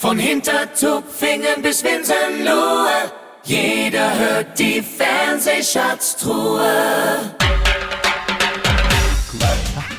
[0.00, 3.12] Von Hintertupfingen bis Winsenlohe,
[3.44, 7.36] jeder hört die Fernsehschatztruhe.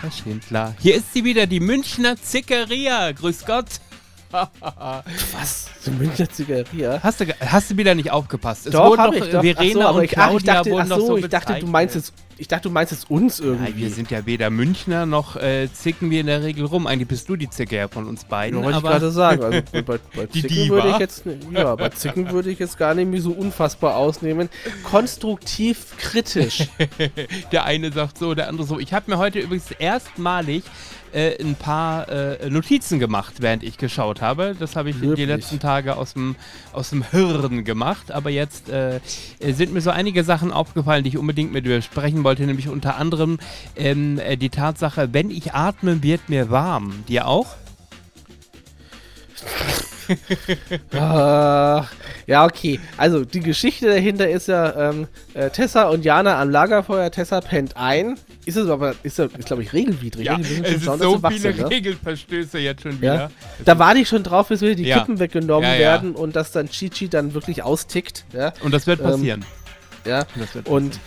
[0.02, 0.74] Herr Schindler.
[0.80, 3.12] Hier ist sie wieder, die Münchner Zickeria.
[3.12, 3.68] Grüß Gott.
[4.32, 5.68] Was?
[5.82, 7.00] So Münchner Zigaria?
[7.04, 8.66] Hast du, hast du wieder nicht aufgepasst?
[8.66, 9.44] Es Doch, wurden hab ich, doch.
[9.44, 11.28] Verena Ach so, aber und ich, ach, ich dachte, wurden ach noch so, so ich
[11.28, 12.12] dachte, du meinst jetzt,
[12.42, 13.72] ich dachte, du meinst jetzt uns irgendwie.
[13.72, 16.88] Nein, wir sind ja weder Münchner noch äh, zicken wir in der Regel rum.
[16.88, 18.58] Eigentlich bist du die Zicke ja von uns beiden.
[18.58, 19.44] Ja, wollte ich aber gerade sagen.
[19.44, 22.96] Also bei, bei, Die Zicken würde ich jetzt, ja, bei Zicken würde ich jetzt gar
[22.96, 24.50] nicht mehr so unfassbar ausnehmen.
[24.82, 26.68] Konstruktiv kritisch.
[27.52, 28.80] der eine sagt so, der andere so.
[28.80, 30.64] Ich habe mir heute übrigens erstmalig
[31.14, 34.56] äh, ein paar äh, Notizen gemacht, während ich geschaut habe.
[34.58, 35.28] Das habe ich die Wirklich?
[35.28, 36.36] letzten Tage aus dem,
[36.72, 38.12] aus dem Hirn gemacht.
[38.12, 39.00] Aber jetzt äh,
[39.42, 42.31] sind mir so einige Sachen aufgefallen, die ich unbedingt mit dir besprechen wollte.
[42.40, 43.40] Nämlich unter anderem
[43.76, 47.04] ähm, äh, die Tatsache, wenn ich atme, wird mir warm.
[47.08, 47.48] Dir auch?
[50.94, 51.90] Ach,
[52.28, 52.80] ja, okay.
[52.98, 57.12] Also die Geschichte dahinter ist ja ähm, äh, Tessa und Jana am Lagerfeuer.
[57.12, 58.18] Tessa pennt ein.
[58.46, 60.26] Ist es aber, ist, ja- ist glaube ich, regelwidrig.
[60.26, 61.70] schon es ist dass so viele sind, ne?
[61.70, 63.14] Regelverstöße jetzt schon Ja.
[63.14, 63.32] wieder.
[63.66, 65.00] Da war die schon drauf, bis wieder die Ja.
[65.00, 65.80] Kippen weggenommen Ja, ja.
[65.80, 68.26] werden und dass dann Chichi dann wirklich austickt.
[68.34, 69.46] Ja, Und das wird Ähm, passieren.
[70.06, 70.26] ja.
[70.36, 71.00] das wird Und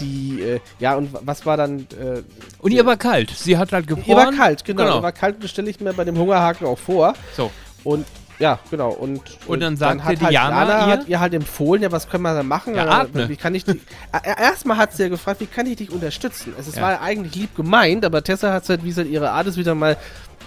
[0.00, 1.80] die, äh, ja, und was war dann.
[2.00, 2.22] Äh,
[2.60, 3.30] Und ihr war kalt.
[3.30, 4.16] Sie hat halt ihr gefroren.
[4.16, 4.84] war kalt, genau.
[4.84, 4.96] Genau.
[4.98, 7.14] Ihr war kalt, das stelle ich mir bei dem Hungerhaken auch vor.
[7.36, 7.50] So.
[7.84, 8.06] Und
[8.38, 8.88] ja, genau.
[8.90, 11.92] Und, Und äh, dann sagte hat die halt Jana ihr- hat ihr halt empfohlen, ja,
[11.92, 12.74] was können wir da machen?
[12.74, 13.28] Ja, Äh, atme.
[13.28, 13.72] Wie kann ich die,
[14.12, 16.54] äh, erstmal hat sie ja gefragt, wie kann ich dich unterstützen?
[16.58, 16.82] Es, es Ja.
[16.82, 19.46] war ja eigentlich lieb gemeint, aber Tessa hat es halt, wie es halt ihre Art
[19.46, 19.96] ist, wieder mal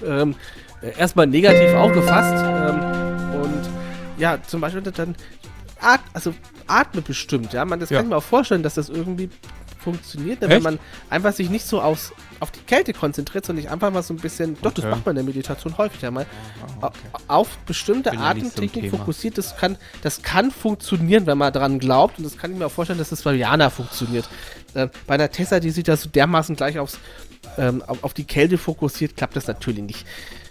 [0.04, 0.34] ähm,
[0.82, 2.34] äh, erstmal negativ aufgefasst.
[2.34, 3.70] Ähm, und
[4.18, 5.14] ja, zum Beispiel dann
[5.84, 6.34] at, also
[6.68, 7.66] atme bestimmt, ja.
[7.66, 7.98] Man, das Ja.
[7.98, 9.30] kann ich mir auch vorstellen, dass das irgendwie
[9.84, 10.56] funktioniert, ne, Echt?
[10.56, 14.14] wenn man einfach sich nicht so aufs, auf die Kälte konzentriert, sondern einfach mal so
[14.14, 14.96] ein bisschen, doch, das Okay.
[14.96, 16.26] macht man in der Meditation häufig ja mal,
[16.80, 16.92] au-
[17.28, 22.24] auf bestimmte nicht so fokussiert, das kann, das kann funktionieren, wenn man dran glaubt und
[22.24, 24.30] das kann ich mir auch vorstellen, dass das bei Jana funktioniert.
[24.74, 26.98] Ähm, bei einer Tessa, die sich da so dermaßen gleich aufs,
[27.58, 30.06] ähm, auf, auf die Kälte fokussiert, klappt das natürlich nicht.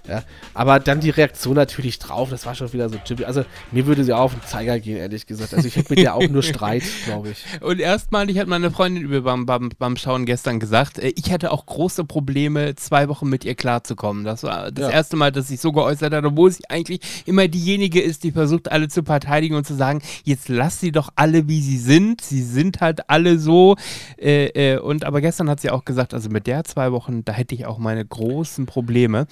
[0.09, 3.25] Ja, aber dann die Reaktion natürlich drauf, das war schon wieder so typisch.
[3.25, 5.55] Also mir würde sie auch auf den Zeiger gehen, ehrlich gesagt.
[5.55, 7.45] Also ich hätte mit der auch nur Streit, glaube ich.
[7.63, 11.53] Und erstmalig hat meine Freundin über beim, beim, beim Schauen gestern gesagt, äh, ich hätte
[11.53, 14.25] auch große Probleme, zwei Wochen mit ihr klarzukommen.
[14.25, 14.91] Das war das Ja.
[14.91, 18.73] erste Mal, dass ich so geäußert habe, obwohl sie eigentlich immer diejenige ist, die versucht,
[18.73, 22.21] alle zu verteidigen und zu sagen, jetzt lass sie doch alle, wie sie sind.
[22.23, 23.77] Sie sind halt alle so.
[24.21, 27.33] Äh, äh, und aber gestern hat sie auch gesagt, also mit der zwei Wochen, da
[27.33, 29.27] hätte ich auch meine großen Probleme.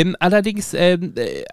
[0.00, 1.44] Ähm, allerdings ähm, äh,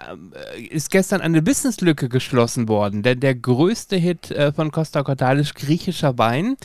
[0.69, 6.17] ist gestern eine Wissenslücke geschlossen worden, denn der größte Hit äh, von Costa Cordalis, griechischer
[6.17, 6.55] Wein,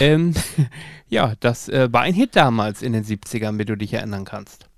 [0.00, 0.34] ähm,
[1.08, 4.68] ja, das äh, war ein Hit damals in den 70ern, wenn du dich erinnern kannst.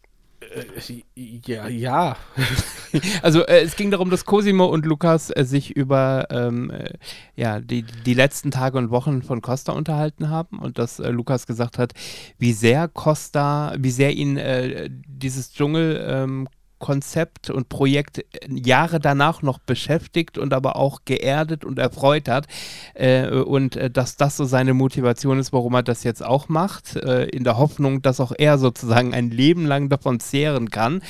[1.14, 2.16] Ja, ja.
[3.22, 6.92] Also äh, es ging darum, dass Cosimo und Lukas äh, sich über ähm, äh,
[7.34, 11.48] ja, die, die letzten Tage und Wochen von Costa unterhalten haben und dass äh, Lukas
[11.48, 11.92] gesagt hat,
[12.38, 16.48] wie sehr Costa, wie sehr ihn äh, dieses Dschungel ähm,
[16.84, 22.46] Konzept und Projekt äh, Jahre danach noch beschäftigt und aber auch geerdet und erfreut hat.
[22.92, 26.96] Äh, und äh, dass das so seine Motivation ist, warum er das jetzt auch macht,
[26.96, 31.00] äh, in der Hoffnung, dass auch er sozusagen ein Leben lang davon zehren kann.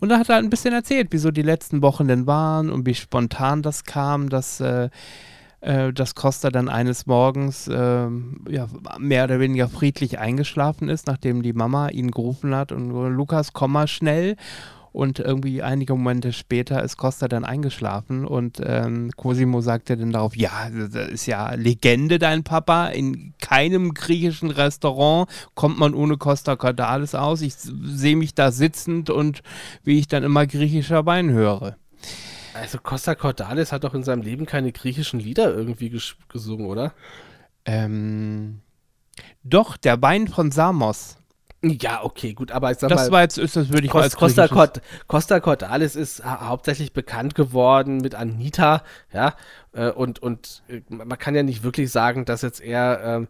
[0.00, 2.86] Und da hat er ein bisschen erzählt, wie so die letzten Wochen denn waren und
[2.86, 4.60] wie spontan das kam, dass.
[4.60, 4.88] Äh,
[5.60, 11.42] äh, dass Costa dann eines Morgens ähm, ja, mehr oder weniger friedlich eingeschlafen ist, nachdem
[11.42, 14.36] die Mama ihn gerufen hat und Lukas, komm mal schnell.
[14.98, 20.34] Und irgendwie einige Momente später ist Costa dann eingeschlafen und ähm, Cosimo sagte dann darauf,
[20.34, 22.88] ja, das ist ja Legende, dein Papa.
[22.88, 27.42] In keinem griechischen Restaurant kommt man ohne Costa Cordalis aus.
[27.42, 29.44] Ich sehe mich da sitzend und
[29.84, 31.76] wie ich dann immer griechischer Wein höre.
[32.52, 36.92] Also Costa Cordalis hat doch in seinem Leben keine griechischen Lieder irgendwie ges gesungen, oder?
[37.64, 38.62] Ähm,
[39.44, 41.18] doch, der Wein von Samos.
[41.62, 44.14] Ja, okay, gut, aber ich sag Das mal, war jetzt, ist das würde ich als
[44.16, 49.34] Costa, Cord Costa Cordalis ist ha hauptsächlich bekannt geworden mit Anita, ja,
[49.72, 53.28] äh, und, und äh, man kann ja nicht wirklich sagen, dass jetzt er ähm,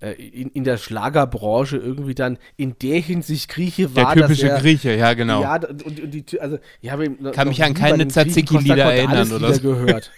[0.00, 4.14] äh, in, in der Schlagerbranche irgendwie dann in der Hinsicht Grieche Der war.
[4.16, 5.40] typische dass er, Grieche, ja genau.
[5.40, 8.92] Ja, und, und die, also, ich habe noch- Kann noch mich an nie keine Tzatziki-Lieder
[8.92, 10.10] erinnern oder gehört.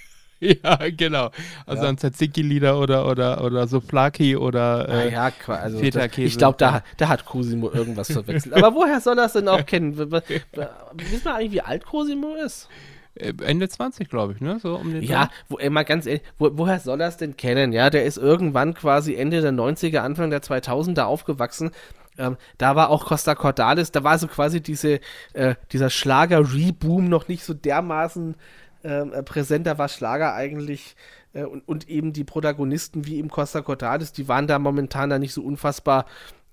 [0.63, 1.31] Ja, genau.
[1.67, 1.89] Also Ja.
[1.89, 6.83] an Tzatziki-Lieder oder, oder, oder Souflaki oder äh, Naja, qua- also das, ich glaube, da,
[6.97, 8.55] da hat Cosimo irgendwas verwechselt.
[8.55, 9.97] Aber woher soll er es denn auch kennen?
[9.97, 12.69] Wissen wir eigentlich, wie alt Cosimo ist?
[13.17, 14.59] äh, Ende 20, glaube ich, ne?
[14.61, 17.37] So um den Ja, wo, ey, mal ganz ehrlich, wo, woher soll er es denn
[17.37, 17.73] kennen?
[17.73, 21.71] Ja, der ist irgendwann quasi Ende der 90er, Anfang der 2000er aufgewachsen.
[22.19, 25.01] Ähm, da war auch Costa Cordalis, da war so quasi diese,
[25.33, 28.37] äh, dieser Schlager-Reboom noch nicht so dermaßen
[28.85, 29.67] äh, präsent.
[29.67, 30.95] Da war Schlager eigentlich
[31.33, 35.19] äh, und, und eben die Protagonisten wie im Costa Cordalis, die waren da momentan da
[35.19, 36.07] nicht so unfassbar.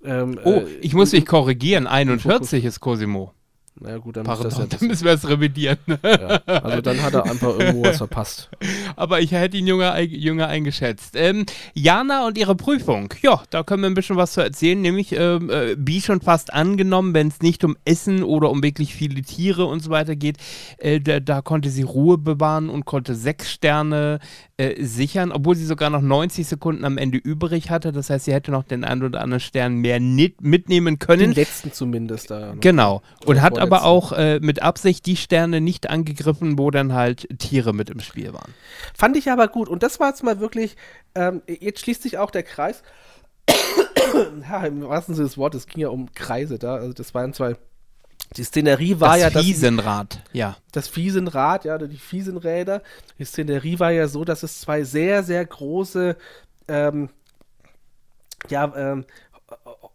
[0.04, 1.88] Ähm, oh, äh, ich muss mich korrigieren.
[1.88, 3.34] 41 ist Cosimo.
[3.80, 5.78] Na gut, dann, Pardon, ja dann müssen wir es revidieren.
[6.04, 8.50] Ja, also dann hat er einfach irgendwo was verpasst.
[8.96, 11.16] Aber ich hätte ihn jünger, jünger eingeschätzt.
[11.16, 13.14] Ähm, Jana und ihre Prüfung.
[13.22, 14.80] Ja, da können wir ein bisschen was zu erzählen.
[14.82, 18.94] Nämlich, ähm, äh, wie schon fast angenommen, wenn es nicht um Essen oder um wirklich
[18.94, 20.38] viele Tiere und so weiter geht,
[20.78, 24.20] äh, da, da, konnte sie Ruhe bewahren und konnte sechs Sterne
[24.62, 27.92] äh, sichern, obwohl sie sogar noch 90 Sekunden am Ende übrig hatte.
[27.92, 31.20] Das heißt, sie hätte noch den einen oder anderen Stern mehr mitnehmen können.
[31.20, 32.30] Den letzten zumindest.
[32.30, 33.02] Da genau.
[33.26, 37.74] Und hat aber auch äh, mit Absicht die Sterne nicht angegriffen, wo dann halt Tiere
[37.74, 38.54] mit im Spiel waren.
[38.94, 39.68] Fand ich aber gut.
[39.68, 40.78] Und das war jetzt mal wirklich,
[41.16, 42.84] ähm, jetzt schließt sich auch der Kreis.
[44.48, 46.76] ja, im wahrsten Sinne des Wortes, es ging ja um Kreise da.
[46.76, 47.56] Also das waren zwei.
[48.38, 50.56] Die Szenerie war das ja das Fiesenrad, ja.
[50.72, 52.82] Das Fiesenrad, ja, die Fiesenräder.
[53.20, 56.16] Die Szenerie war ja so, dass es zwei sehr, sehr große
[56.70, 57.10] ähm,
[58.50, 59.06] ja, ähm,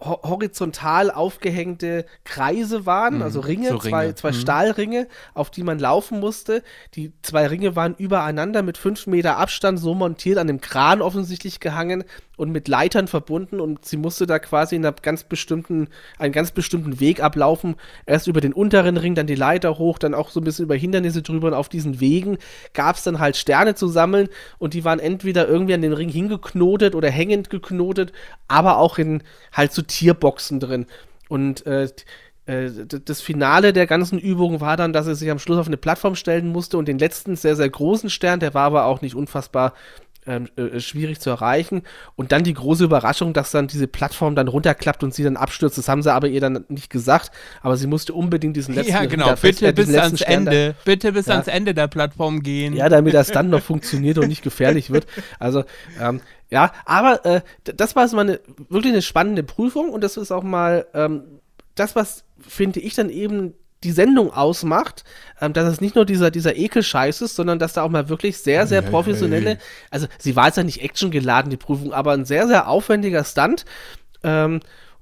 [0.01, 3.91] horizontal aufgehängte Kreise waren, mhm, also Ringe, so Ringe.
[3.91, 4.35] zwei, zwei mhm.
[4.35, 6.63] Stahlringe, auf die man laufen musste.
[6.95, 11.61] Die zwei Ringe waren übereinander mit fünf Meter Abstand so montiert, an dem Kran offensichtlich
[11.61, 12.05] gehangen
[12.37, 15.89] und mit Leitern verbunden und sie musste da quasi in einer ganz bestimmten,
[16.19, 17.77] einen ganz bestimmten Weg ablaufen.
[18.05, 20.75] Erst über den unteren Ring, dann die Leiter hoch, dann auch so ein bisschen über
[20.75, 22.39] Hindernisse drüber und auf diesen Wegen
[22.75, 24.29] gab es dann halt Sterne zu sammeln
[24.59, 28.13] und die waren entweder irgendwie an den Ring hingeknotet oder hängend geknotet,
[28.49, 29.23] aber auch in
[29.53, 30.87] halt so Tierboxen drin.
[31.29, 31.89] Und äh,
[32.47, 35.79] äh das Finale der ganzen Übung war dann, dass er sich am Schluss auf eine
[35.79, 39.15] Plattform stellen musste und den letzten sehr, sehr großen Stern, der war aber auch nicht
[39.15, 39.73] unfassbar
[40.27, 41.83] äh, schwierig zu erreichen.
[42.17, 45.79] Und dann die große Überraschung, dass dann diese Plattform dann runterklappt und sie dann abstürzt.
[45.79, 47.31] Das haben sie aber ihr dann nicht gesagt.
[47.63, 49.35] Aber sie musste unbedingt diesen letzten Ja, genau.
[49.41, 50.75] Bitte bis ans Ende.
[50.75, 51.35] Da, Bitte bis ja.
[51.35, 52.75] ans Ende der Plattform gehen.
[52.75, 55.07] Ja, damit das dann noch funktioniert und nicht gefährlich wird.
[55.39, 55.65] Also,
[56.01, 56.21] ähm,
[56.51, 60.45] ja, aber äh, das war mal eine, wirklich eine spannende Prüfung und das ist auch
[60.45, 61.23] mal ähm,
[61.75, 65.05] das, was finde ich dann eben die Sendung ausmacht,
[65.41, 68.39] ähm, dass es nicht nur dieser, dieser Ekelscheiß ist, sondern dass da auch mal wirklich
[68.39, 69.59] sehr, sehr professionelle,
[69.91, 73.65] also sie war jetzt ja nicht actiongeladen, die Prüfung, aber ein sehr, sehr aufwendiger Stunt.
[74.23, 74.61] Ähm,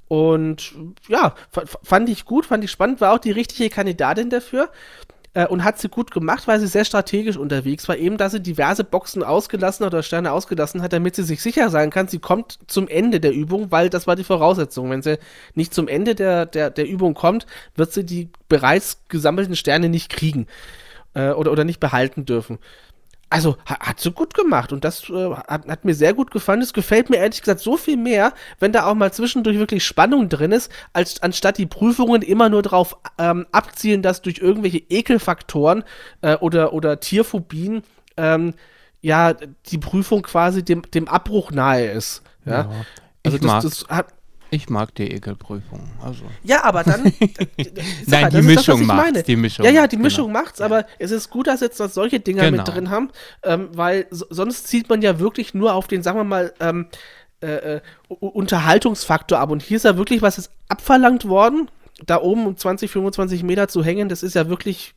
[0.08, 0.74] und
[1.08, 1.34] ja,
[1.82, 4.70] fand ich gut, fand ich spannend, war auch die richtige Kandidatin dafür
[5.34, 7.96] äh, und hat sie gut gemacht, weil sie sehr strategisch unterwegs war.
[7.96, 11.90] Eben, dass sie diverse Boxen ausgelassen oder Sterne ausgelassen hat, damit sie sich sicher sein
[11.90, 14.90] kann, sie kommt zum Ende der Übung, weil das war die Voraussetzung.
[14.90, 15.19] Wenn sie
[15.54, 17.46] nicht zum Ende der, der, der Übung kommt,
[17.76, 20.46] wird sie die bereits gesammelten Sterne nicht kriegen
[21.14, 22.58] äh, oder, oder nicht behalten dürfen.
[23.34, 26.62] Also hat sie gut gemacht und das äh, hat, hat, mir sehr gut gefallen.
[26.62, 30.28] Es gefällt mir ehrlich gesagt so viel mehr, wenn da auch mal zwischendurch wirklich Spannung
[30.28, 35.82] drin ist, als anstatt die Prüfungen immer nur darauf ähm, abzielen, dass durch irgendwelche Ekelfaktoren
[36.20, 37.82] äh, oder, oder Tierphobien
[38.16, 38.54] ähm,
[39.00, 39.34] ja
[39.66, 42.22] die Prüfung quasi dem, dem Abbruch nahe ist.
[42.44, 42.52] Ja.
[42.52, 42.70] ja
[43.25, 44.14] also das, das hat,
[44.50, 45.91] ich mag die Ekelprüfung.
[46.02, 46.25] Also.
[46.43, 47.02] Ja, aber dann.
[48.06, 49.23] Nein, die Mischung das, macht's.
[49.25, 50.41] Die Mischung ja, ja, die Mischung genau.
[50.41, 52.58] macht's, aber es ist gut, dass jetzt noch solche Dinger genau.
[52.58, 53.11] mit drin haben,
[53.43, 56.87] ähm, weil so, sonst zieht man ja wirklich nur auf den, sagen wir mal, ähm,
[57.41, 59.50] äh, äh Unterhaltungsfaktor ab.
[59.50, 61.70] Und hier ist ja wirklich was ist abverlangt worden,
[62.05, 64.08] da oben um 20, 25 Meter zu hängen.
[64.08, 64.94] Das ist ja wirklich.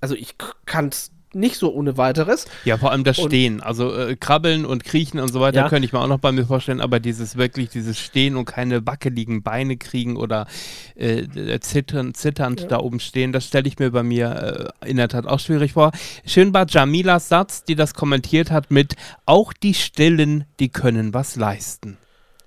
[0.00, 0.34] Also ich
[0.66, 2.46] kann es nicht so ohne weiteres.
[2.64, 3.60] Ja, vor allem das und, Stehen.
[3.60, 5.68] Also äh, Krabbeln und Kriechen und so weiter ja.
[5.68, 8.86] könnte ich mir auch noch bei mir vorstellen, aber dieses wirklich, dieses Stehen und keine
[8.86, 10.46] wackeligen Beine kriegen oder
[10.94, 12.66] äh, zittern, zitternd ja.
[12.68, 15.72] da oben stehen, das stelle ich mir bei mir äh, in der Tat auch schwierig
[15.72, 15.92] vor.
[16.26, 18.96] Schön war Jamilas Satz, die das kommentiert hat mit
[19.26, 21.98] auch die Stillen, die können was leisten.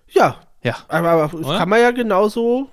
[0.10, 0.38] Ja.
[0.64, 0.78] Ja.
[0.88, 2.70] Aber, aber kann man ja genauso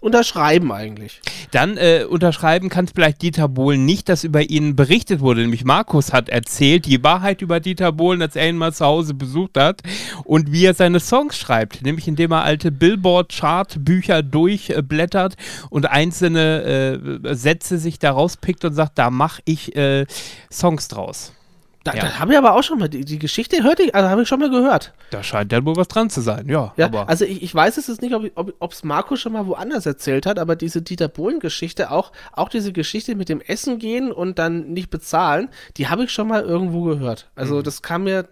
[0.00, 1.20] unterschreiben eigentlich.
[1.50, 5.40] Dann äh, unterschreiben kann vielleicht Dieter Bohlen nicht, dass über ihn berichtet wurde.
[5.40, 9.14] Nämlich Markus hat erzählt die Wahrheit über Dieter Bohlen, als er ihn mal zu Hause
[9.14, 9.82] besucht hat
[10.24, 11.82] und wie er seine Songs schreibt.
[11.82, 15.36] Nämlich indem er alte Billboard-Chart-Bücher durchblättert
[15.70, 20.06] und einzelne äh, Sätze sich daraus pickt und sagt, da mache ich äh,
[20.50, 21.32] Songs draus.
[21.86, 22.02] Da, ja.
[22.02, 24.28] da habe ich aber auch schon mal, die, die Geschichte hörte ich, also habe ich
[24.28, 24.92] schon mal gehört.
[25.10, 26.72] Da scheint ja wohl was dran zu sein, ja.
[26.76, 30.26] ja also ich, ich weiß es jetzt nicht, ob es Marco schon mal woanders erzählt
[30.26, 34.72] hat, aber diese Dieter Bohlen-Geschichte, auch, auch diese Geschichte mit dem Essen gehen und dann
[34.72, 37.30] nicht bezahlen, die habe ich schon mal irgendwo gehört.
[37.36, 37.62] Also mhm.
[37.62, 38.28] das kam mir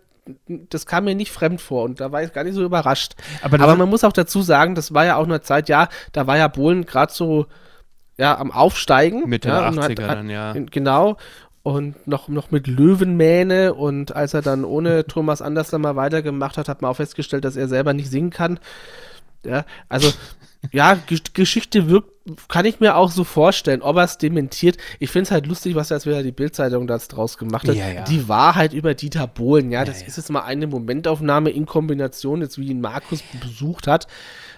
[0.47, 3.13] das kam mir nicht fremd vor und da war ich gar nicht so überrascht.
[3.43, 6.27] Aber, Aber man muss auch dazu sagen, das war ja auch eine Zeit, ja, da
[6.27, 7.45] war ja Bohlen gerade so
[8.17, 9.29] ja, am Aufsteigen.
[9.29, 10.55] Mitte ja, der 80er hat, hat, dann, ja.
[10.55, 11.19] Genau
[11.65, 16.69] und noch, noch mit Löwenmähne und als er dann ohne Thomas Andersler mal weitergemacht hat,
[16.69, 18.61] hat man auch festgestellt, dass er selber nicht singen kann.
[19.47, 20.13] Ja, also,
[20.73, 22.11] ja, G Geschichte wirkt,
[22.49, 24.77] kann ich mir auch so vorstellen, ob er es dementiert.
[24.99, 27.77] Ich finde es halt lustig, was jetzt wieder die Bildzeitung da draus gemacht hat.
[27.77, 28.05] Ja, ja.
[28.05, 32.59] Die Wahrheit über Dieter Bohlen, ja, das ist jetzt mal eine Momentaufnahme in Kombination, jetzt
[32.59, 34.07] wie ihn Markus besucht hat.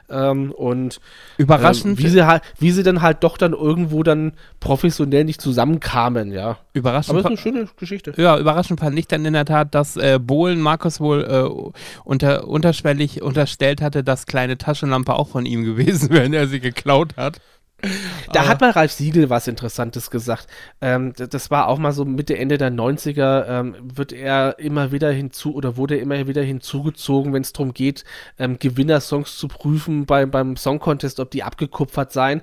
[0.08, 1.00] Ähm, und
[1.36, 5.40] Überraschend, ähm, wie, sie halt, wie sie dann halt doch dann irgendwo dann professionell nicht
[5.40, 6.58] zusammenkamen, ja.
[6.72, 8.14] überraschend, Aber es ist eine schöne Geschichte.
[8.16, 11.72] Ja, überraschend fand ich dann in der Tat, dass äh, Bohlen Markus wohl äh,
[12.04, 16.60] unter, unterschwellig unterstellt hatte, dass kleine Taschenlampe auch von ihm gewesen wäre, wenn er sie
[16.60, 17.40] geklaut hat.
[18.32, 20.46] Da Aber- hat mal Ralf Siegel was Interessantes gesagt.
[20.80, 25.10] Ähm, das war auch mal so Mitte, Ende der 90er, ähm, wird er immer wieder
[25.10, 28.04] hinzu oder wurde immer wieder hinzugezogen, wenn es darum geht,
[28.38, 32.40] ähm, Gewinnersongs zu prüfen bei, beim Song Contest, ob die abgekupfert seien.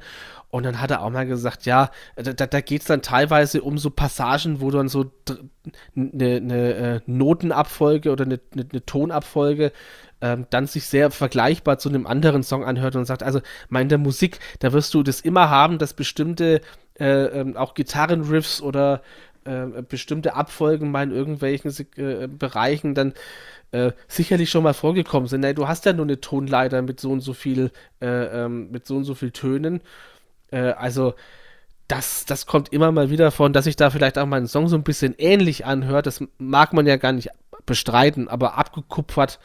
[0.50, 3.80] Und dann hat er auch mal gesagt, ja, da, da geht es dann teilweise um
[3.80, 5.12] so Passagen, wo dann so
[5.96, 9.72] eine ne, äh, Notenabfolge oder eine ne, ne Tonabfolge
[10.24, 13.98] ähm, dann sich sehr vergleichbar zu einem anderen Song anhört und sagt, also in der
[13.98, 16.62] Musik, da wirst du das immer haben, dass bestimmte
[16.98, 19.02] äh, ähm, auch Gitarrenriffs oder
[19.44, 23.14] äh, bestimmte Abfolgen mal in irgendwelchen äh, Bereichen dann
[23.72, 25.42] äh, sicherlich schon mal vorgekommen sind.
[25.42, 28.06] Nein, du hast ja nur eine Tonleiter mit so und so viel, äh,
[28.46, 29.82] ähm, mit so und so viel Tönen.
[30.52, 31.16] Äh, also
[31.90, 34.78] das, das kommt immer mal wieder von, dass sich da vielleicht auch ein Song so
[34.78, 36.08] ein bisschen ähnlich anhört.
[36.08, 37.30] Das mag man ja gar nicht
[37.66, 39.40] bestreiten, aber abgekupfert,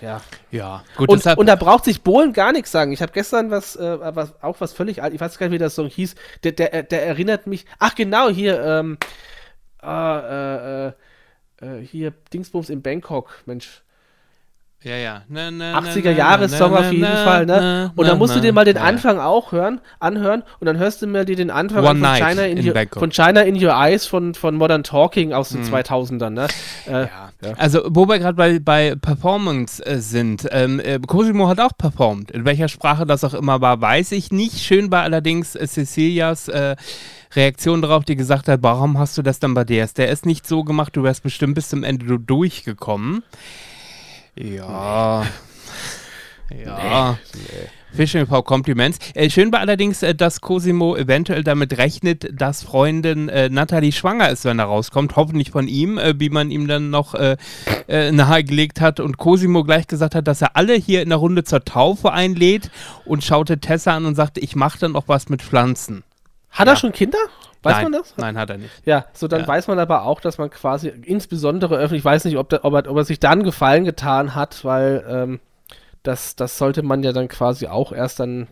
[0.00, 0.20] ja.
[0.50, 2.92] Ja, gut, Und, deshalb, und da braucht sich Bohlen gar nichts sagen.
[2.92, 5.58] Ich habe gestern was, äh, was, auch was völlig alt, ich weiß gar nicht, wie
[5.58, 8.98] der Song hieß, der, der, der erinnert mich, ach genau, hier, ähm,
[9.82, 10.92] äh, äh, äh,
[11.82, 13.82] hier, Dingsbums in Bangkok, Mensch.
[14.82, 15.22] ja, ja.
[15.28, 17.92] Na, na, na, 80er na, Jahres-Song na, auf jeden Fall, ne?
[17.96, 18.76] Und dann musst du dir mal den.
[18.76, 22.42] Anfang auch hören, anhören und dann hörst du mir dir den Anfang One von, China
[22.44, 22.98] in, in your, Bangkok.
[23.00, 26.48] von China in Your Eyes von, von Modern Talking aus den 2000ern, ne?
[26.86, 27.30] Äh, Ja.
[27.56, 32.30] Also, wo wir gerade bei, bei Performance äh, sind, ähm, äh, Cosimo hat auch performt.
[32.30, 34.60] In welcher Sprache das auch immer war, weiß ich nicht.
[34.60, 36.76] Schön war allerdings äh, Cecilias äh,
[37.34, 39.86] Reaktion darauf, die gesagt hat, warum hast du das dann bei der?
[39.86, 43.22] Der ist nicht so gemacht, du wärst bestimmt bis zum Ende du durchgekommen.
[44.36, 45.26] Ja.
[46.50, 47.18] Ja.
[47.92, 48.98] Fishing for Compliments.
[49.14, 54.30] Äh, schön war allerdings, äh, dass Cosimo eventuell damit rechnet, dass Freundin äh, Natalie schwanger
[54.30, 55.14] ist, wenn er rauskommt.
[55.14, 57.36] Hoffentlich von ihm, äh, wie man ihm dann noch äh,
[57.86, 58.98] äh, nahegelegt hat.
[58.98, 62.70] Und Cosimo gleich gesagt hat, dass er alle hier in der Runde zur Taufe einlädt
[63.04, 66.02] und schaute Tessa an und sagte, ich mache dann auch was mit Pflanzen.
[66.50, 67.18] Hat er schon Kinder?
[67.62, 68.14] Weiß Nein, man das?
[68.16, 68.70] Nein, hat er nicht.
[68.84, 69.48] Ja, so dann Ja.
[69.48, 72.74] weiß man aber auch, dass man quasi insbesondere öffentlich, ich weiß nicht, ob, der, ob,
[72.74, 75.40] er, ob er sich da einen Gefallen getan hat, weil ähm,
[76.04, 78.48] das, das sollte man ja dann quasi auch erst dann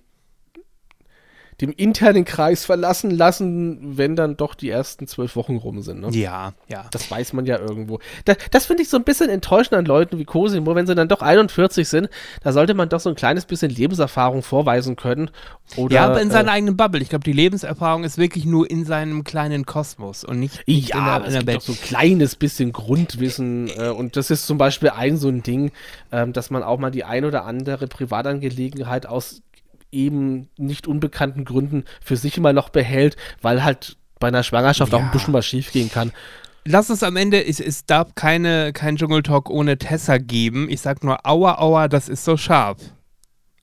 [1.62, 6.00] dem internen Kreis verlassen lassen, wenn dann doch die ersten zwölf Wochen rum sind.
[6.00, 6.08] Ne?
[6.10, 6.84] Ja, ja.
[6.90, 8.00] Das weiß man ja irgendwo.
[8.24, 11.08] Da, das finde ich so ein bisschen enttäuschend an Leuten wie Cosimo, wenn sie dann
[11.08, 12.08] doch 41 sind,
[12.42, 15.30] da sollte man doch so ein kleines bisschen Lebenserfahrung vorweisen können.
[15.76, 17.00] Oder, ja, aber in äh, seiner eigenen Bubble.
[17.00, 20.98] Ich glaube, die Lebenserfahrung ist wirklich nur in seinem kleinen Kosmos und nicht, nicht Ja,
[20.98, 21.56] in der, aber in es der gibt Welt.
[21.58, 25.42] auch so ein kleines bisschen Grundwissen äh, und das ist zum Beispiel ein so ein
[25.42, 25.70] Ding,
[26.10, 29.42] ähm, dass man auch mal die ein oder andere Privatangelegenheit aus
[29.92, 34.98] eben nicht unbekannten Gründen für sich immer noch behält, weil halt bei einer Schwangerschaft auch
[35.00, 35.12] ein Ja.
[35.12, 36.12] bisschen was schiefgehen kann.
[36.64, 40.68] Lass uns am Ende, es, es darf keine, kein Dschungel Talk ohne Tessa geben.
[40.70, 42.78] Ich sag nur, aua, aua, das ist so scharf.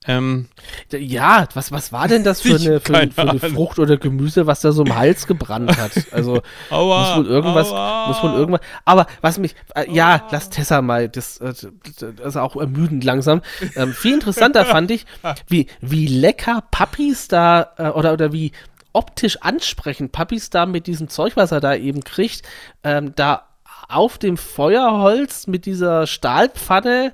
[0.06, 0.48] Ähm,
[0.90, 3.38] Ja, was, was war denn das für eine, für, für eine.
[3.38, 5.92] Frucht oder Gemüse, was da so im Hals gebrannt hat?
[6.12, 6.40] Also
[6.70, 8.08] aua, muss wohl irgendwas, aua.
[8.08, 8.60] muss wohl irgendwas.
[8.86, 13.42] Aber was mich, äh, ja, lass Tessa mal, das, äh, das ist auch ermüdend langsam.
[13.76, 15.04] Ähm, viel interessanter fand ich,
[15.48, 18.52] wie, wie lecker Puppies da, äh, oder, oder wie
[18.94, 22.42] optisch ansprechend Puppies da mit diesem Zeug, was er da eben kriegt,
[22.84, 23.48] ähm, da
[23.88, 27.12] auf dem Feuerholz mit dieser Stahlpfanne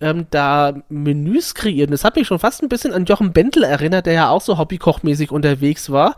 [0.00, 1.90] ähm, da Menüs kreieren.
[1.90, 4.58] Das hat mich schon fast ein bisschen an Jochen Bendel erinnert, der ja auch so
[4.58, 6.16] hobbykochmäßig unterwegs war.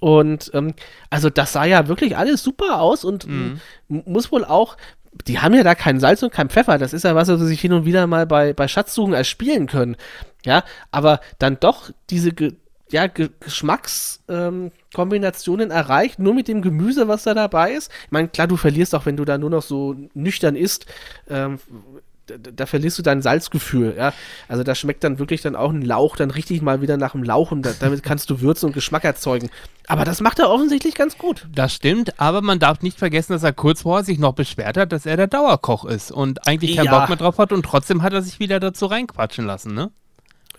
[0.00, 0.74] Und ähm,
[1.10, 3.60] also das sah ja wirklich alles super aus und Mhm.
[3.88, 4.76] muss wohl auch,
[5.28, 6.78] die haben ja da kein Salz und kein Pfeffer.
[6.78, 9.68] Das ist ja was, was sie sich hin und wieder mal bei, bei Schatzsuchen erspielen
[9.68, 9.96] können.
[10.44, 12.54] Ja, aber dann doch diese Ge
[12.90, 17.90] ja, Ge Geschmackskombinationen ähm, erreicht, nur mit dem Gemüse, was da dabei ist.
[18.04, 20.86] Ich meine, klar, du verlierst auch, wenn du da nur noch so nüchtern isst,
[21.28, 21.58] ähm,
[22.26, 24.12] da, da verlierst du dein Salzgefühl, ja.
[24.48, 27.22] Also da schmeckt dann wirklich dann auch ein Lauch dann richtig mal wieder nach dem
[27.22, 29.50] Lauch und da, damit kannst du Würzen und Geschmack erzeugen.
[29.88, 31.48] Aber das macht er offensichtlich ganz gut.
[31.52, 34.92] Das stimmt, aber man darf nicht vergessen, dass er kurz vorher sich noch beschwert hat,
[34.92, 36.98] dass er der Dauerkoch ist und eigentlich keinen Ja.
[37.00, 39.90] Bock mehr drauf hat und trotzdem hat er sich wieder dazu reinquatschen lassen, ne?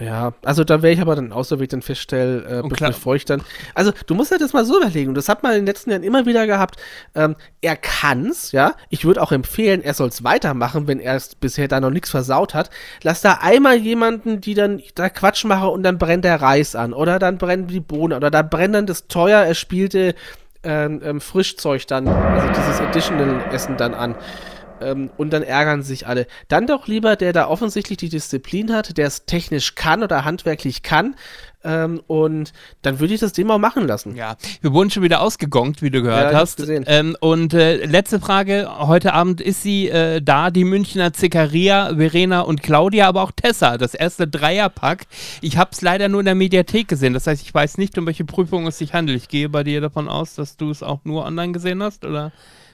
[0.03, 3.15] Ja, also da wäre ich aber dann auch so, wie ich dann feststelle, äh, bevor
[3.15, 3.41] ich dann.
[3.73, 5.13] Also du musst ja das mal so überlegen.
[5.13, 6.75] Das hat man in den letzten Jahren immer wieder gehabt.
[7.15, 8.73] Ähm, er kann's, ja.
[8.89, 12.53] Ich würde auch empfehlen, er soll's weitermachen, wenn er es bisher da noch nichts versaut
[12.53, 12.69] hat.
[13.03, 16.93] Lass da einmal jemanden, die dann da Quatsch mache und dann brennt der Reis an
[16.93, 20.15] oder dann brennen die Bohnen oder da brennt dann das teuer erspielte
[20.63, 24.15] ähm, ähm, Frischzeug dann, also dieses Additional-Essen dann an.
[24.83, 26.27] Ähm, und dann ärgern sich alle.
[26.47, 30.83] Dann doch lieber der da offensichtlich die Disziplin hat, der es technisch kann oder handwerklich
[30.83, 31.15] kann.
[31.65, 34.15] Ähm, und dann würde ich das dem auch machen lassen.
[34.15, 36.57] Ja, wir wurden schon wieder ausgegongt, wie du gehört Ja, hast.
[36.57, 36.83] gesehen.
[36.87, 42.41] Ähm, und äh, letzte Frage, heute Abend ist sie äh, da, die Münchner Zekaria, Verena
[42.41, 45.05] und Claudia, aber auch Tessa, das erste Dreierpack.
[45.41, 48.05] Ich habe es leider nur in der Mediathek gesehen, das heißt, ich weiß nicht, um
[48.05, 49.17] welche Prüfung es sich handelt.
[49.17, 52.33] Ich gehe bei dir davon aus, dass du es auch nur online gesehen hast, oder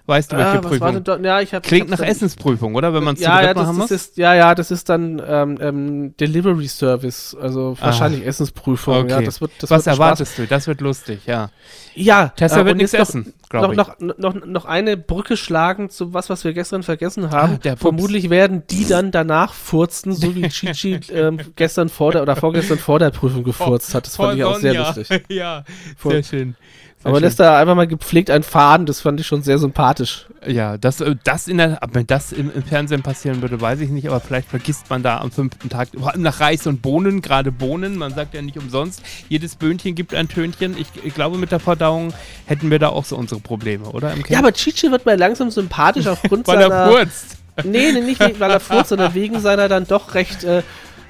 [0.10, 1.04] weißt du, welche Ah, Prüfung?
[1.04, 1.24] dort?
[1.24, 2.94] Ja, ich hab, Klingt nach Essensprüfung, oder?
[2.94, 6.18] Wenn man es ja, ja, das, das ist, ja, ja, das ist dann ähm, ähm,
[6.18, 9.08] Delivery Service, also wahrscheinlich Essensprüfung.
[9.08, 9.26] Ja, Okay.
[9.26, 10.00] das wird, das Was wird Spaß.
[10.00, 10.48] erwartest du?
[10.48, 11.50] Das wird lustig, ja.
[11.96, 14.06] Ja, Tessa äh, wird nichts essen, glaube noch, ich.
[14.06, 17.56] noch, noch, noch eine Brücke schlagen zu was, was wir gestern vergessen haben.
[17.56, 17.82] Ah, der Pups.
[17.82, 22.78] Vermutlich werden die dann danach furzen, so wie Chichi ähm, gestern vor der oder vorgestern
[22.78, 24.06] vor der Prüfung gefurzt hat.
[24.06, 25.08] Das fand ich auch sehr lustig.
[25.30, 25.64] ja,
[26.02, 26.56] sehr schön.
[27.02, 30.26] Sehr Aber lässt da einfach mal gepflegt einen Faden, das fand ich schon sehr sympathisch.
[30.46, 33.90] Ja, das, äh, das in der, wenn das im, im Fernsehen passieren würde, weiß ich
[33.90, 37.98] nicht, aber vielleicht vergisst man da am fünften Tag, nach Reis und Bohnen, gerade Bohnen,
[37.98, 40.78] man sagt ja nicht umsonst, jedes Böhnchen gibt ein Tönchen.
[40.78, 42.14] Ich, ich glaube, mit der Verdauung
[42.46, 44.14] hätten wir da auch so unsere Probleme, oder?
[44.28, 46.92] Ja, aber Chichi wird mir langsam sympathisch aufgrund weil er seiner...
[46.92, 47.38] furzt.
[47.64, 50.64] Nee, nee, nicht wegen, weil er furzt, sondern wegen seiner dann doch recht äh,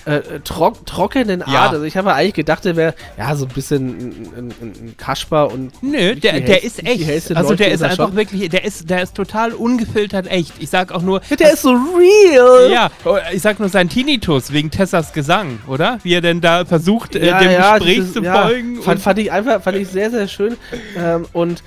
[0.10, 1.52] äh, trock, trockenen Art.
[1.52, 1.70] Ja.
[1.70, 5.52] Also ich habe eigentlich gedacht, er wäre ja so ein bisschen ein, ein, ein, Kasper
[5.52, 7.08] und Nö, der, der ist echt.
[7.36, 8.16] Also Leuchte der ist einfach schon.
[8.16, 10.54] wirklich, der ist, der ist total ungefiltert echt.
[10.60, 12.72] Ich sag auch nur, Ja, der ist so real.
[12.72, 16.00] ja, oh, ich sag nur sein Tinnitus wegen Tessas Gesang, oder?
[16.04, 18.82] Wie er denn da versucht, äh, dem Gespräch dieses- zu ja, folgen.
[18.82, 20.58] Fand, fand ich einfach, fand ich sehr, sehr schön.
[20.98, 21.64] Ähm, und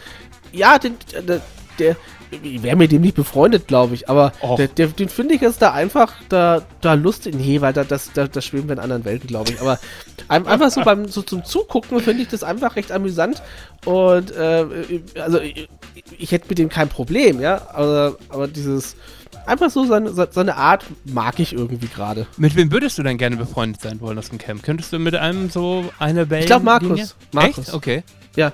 [0.52, 0.96] ja, den,
[1.26, 1.40] der,
[1.78, 1.96] der
[2.42, 5.60] ich wäre mit dem nicht befreundet, glaube ich, aber der, der, den finde ich jetzt
[5.60, 7.34] da einfach da, da lustig.
[7.34, 9.60] Nee, weil da, das, da, das schweben wir in anderen Welten, glaube ich.
[9.60, 9.78] Aber
[10.28, 13.42] ein, einfach so beim so zum Zugucken finde ich das einfach recht amüsant.
[13.84, 14.64] Und äh,
[15.20, 15.68] also ich,
[16.18, 17.68] ich hätte mit dem kein Problem, ja.
[17.72, 18.96] Aber, aber dieses
[19.46, 22.26] einfach so seine, seine Art mag ich irgendwie gerade.
[22.36, 24.62] Mit wem würdest du denn gerne befreundet sein wollen aus dem Camp?
[24.62, 26.42] Könntest du mit einem so eine Welt?
[26.42, 27.14] Ich glaub, Markus.
[27.32, 27.66] Markus.
[27.66, 27.74] Echt?
[27.74, 28.02] Okay.
[28.36, 28.52] Ja,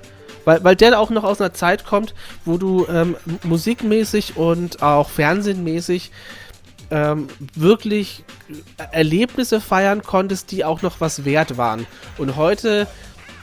[0.48, 2.14] weil, weil der auch noch aus einer Zeit kommt,
[2.46, 6.10] wo du ähm, musikmäßig und auch fernsehenmäßig
[6.90, 8.24] ähm, wirklich
[8.90, 11.86] Erlebnisse feiern konntest, die auch noch was wert waren.
[12.16, 12.86] Und heute,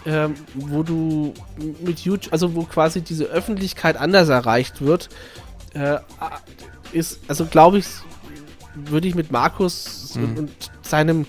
[0.07, 1.35] ähm, wo du
[1.83, 5.09] mit YouTube, also wo quasi diese Öffentlichkeit anders erreicht wird,
[5.75, 5.97] äh,
[6.91, 7.85] ist, also glaube ich,
[8.73, 11.27] würde ich mit Markus und, und seinem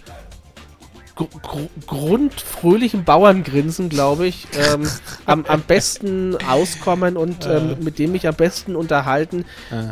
[1.16, 4.88] gr gr grundfröhlichen Bauerngrinsen, glaube ich, ähm,
[5.26, 9.44] am, am besten auskommen und ähm, mit dem mich am besten unterhalten,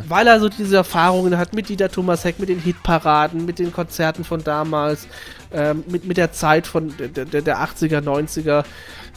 [0.09, 3.73] weil er so diese Erfahrungen hat mit Dieter Thomas Heck, mit den Hitparaden, mit den
[3.73, 5.09] Konzerten von damals,
[5.55, 8.65] ähm, mit, mit der Zeit von der, der, der 80er, 90er.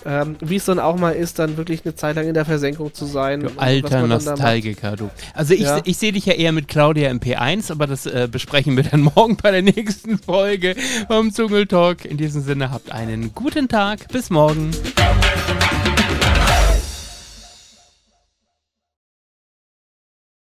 [0.06, 2.93] Ähm, Wie es dann auch mal ist, dann wirklich eine Zeit lang in der Versenkung
[2.93, 3.41] zu sein.
[3.41, 4.06] Du alter.
[4.08, 5.10] Nostalgiker, du.
[5.34, 5.82] Also ich, Ja.
[5.84, 9.02] ich sehe dich ja eher mit Claudia im P1, aber das äh, besprechen wir dann
[9.15, 10.76] morgen bei der nächsten Folge
[11.08, 12.06] vom Zungeltalk.
[12.06, 14.08] In diesem Sinne habt einen guten Tag.
[14.10, 14.71] Bis morgen.